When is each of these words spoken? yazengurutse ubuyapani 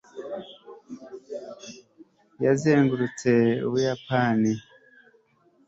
yazengurutse 2.43 3.31
ubuyapani 3.67 4.51